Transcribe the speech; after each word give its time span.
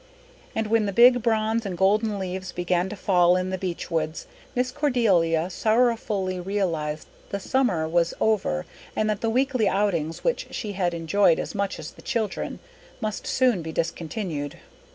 But 0.55 0.65
when 0.65 0.87
the 0.87 0.91
big 0.93 1.21
bronze 1.21 1.63
and 1.63 1.77
golden 1.77 2.17
leaves 2.17 2.51
began 2.51 2.89
to 2.89 2.95
fall 2.95 3.35
in 3.35 3.51
the 3.51 3.57
beech 3.59 3.91
woods, 3.91 4.25
Miss 4.55 4.71
Cordelia 4.71 5.47
sorrowfully 5.51 6.39
realized 6.39 7.05
that 7.05 7.31
the 7.33 7.39
summer 7.49 7.87
was 7.87 8.15
over 8.19 8.65
and 8.95 9.07
that 9.07 9.21
the 9.21 9.29
weekly 9.29 9.69
outings 9.69 10.23
which 10.23 10.47
she 10.49 10.71
had 10.71 10.95
enjoyed 10.95 11.37
as 11.37 11.53
much 11.53 11.77
as 11.77 11.91
the 11.91 12.01
children 12.01 12.57
must 12.99 13.27
soon 13.27 13.61
be 13.61 13.71
discontinued. 13.71 14.57